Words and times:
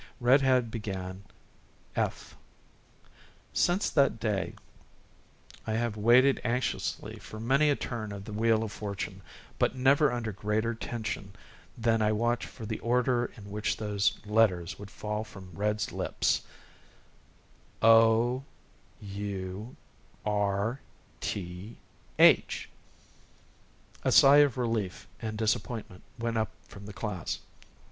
"Red 0.19 0.41
Head" 0.41 0.71
began: 0.71 1.25
"F" 1.95 2.35
Since 3.53 3.91
that 3.91 4.19
day 4.19 4.55
I 5.67 5.73
have 5.73 5.95
waited 5.95 6.41
anxiously 6.43 7.17
for 7.19 7.39
many 7.39 7.69
a 7.69 7.75
turn 7.75 8.11
of 8.11 8.25
the 8.25 8.33
wheel 8.33 8.63
of 8.63 8.71
fortune, 8.71 9.21
but 9.59 9.75
never 9.75 10.11
under 10.11 10.31
greater 10.31 10.73
tension 10.73 11.35
than 11.77 11.99
when 11.99 12.09
I 12.09 12.13
watched 12.13 12.47
for 12.49 12.65
the 12.65 12.79
order 12.79 13.29
in 13.37 13.51
which 13.51 13.77
those 13.77 14.17
letters 14.25 14.79
would 14.79 14.89
fall 14.89 15.23
from 15.23 15.51
"Red's" 15.53 15.91
lips 15.91 16.41
"o 17.83 18.43
u 18.99 19.75
r 20.25 20.79
t 21.19 21.77
h." 22.17 22.69
A 24.01 24.11
sigh 24.11 24.37
of 24.37 24.57
relief 24.57 25.07
and 25.21 25.37
disappointment 25.37 26.01
went 26.17 26.37
up 26.39 26.49
from 26.67 26.87
the 26.87 26.91
class. 26.93 27.37